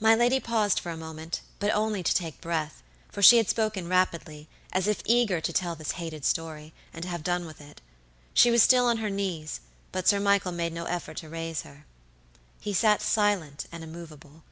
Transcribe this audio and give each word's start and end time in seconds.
My 0.00 0.16
lady 0.16 0.40
paused 0.40 0.80
for 0.80 0.90
a 0.90 0.96
moment, 0.96 1.40
but 1.60 1.72
only 1.72 2.02
to 2.02 2.12
take 2.12 2.40
breath, 2.40 2.82
for 3.12 3.22
she 3.22 3.36
had 3.36 3.48
spoken 3.48 3.86
rapidly, 3.86 4.48
as 4.72 4.88
if 4.88 5.02
eager 5.04 5.40
to 5.40 5.52
tell 5.52 5.76
this 5.76 5.92
hated 5.92 6.24
story, 6.24 6.74
and 6.92 7.04
to 7.04 7.08
have 7.10 7.22
done 7.22 7.46
with 7.46 7.60
it. 7.60 7.80
She 8.34 8.50
was 8.50 8.60
still 8.64 8.86
on 8.86 8.96
her 8.96 9.08
knees, 9.08 9.60
but 9.92 10.08
Sir 10.08 10.18
Michael 10.18 10.50
made 10.50 10.72
no 10.72 10.86
effort 10.86 11.18
to 11.18 11.28
raise 11.28 11.62
her. 11.62 11.86
He 12.60 12.72
sat 12.74 13.02
silent 13.02 13.66
and 13.70 13.84
immovable. 13.84 14.42